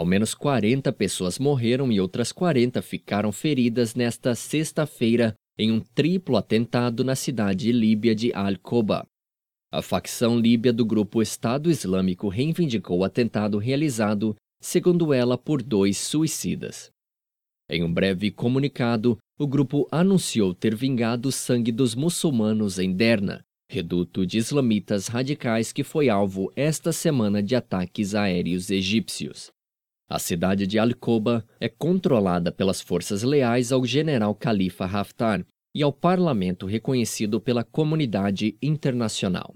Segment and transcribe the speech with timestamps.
[0.00, 6.38] Ao menos 40 pessoas morreram e outras 40 ficaram feridas nesta sexta-feira em um triplo
[6.38, 9.06] atentado na cidade líbia de Al-Qoba.
[9.70, 15.98] A facção líbia do grupo Estado Islâmico reivindicou o atentado realizado, segundo ela, por dois
[15.98, 16.90] suicidas.
[17.68, 23.42] Em um breve comunicado, o grupo anunciou ter vingado o sangue dos muçulmanos em Derna,
[23.70, 29.50] reduto de islamitas radicais que foi alvo esta semana de ataques aéreos egípcios.
[30.10, 35.92] A cidade de Al-Qoba é controlada pelas forças leais ao general Khalifa Haftar e ao
[35.92, 39.54] parlamento reconhecido pela comunidade internacional.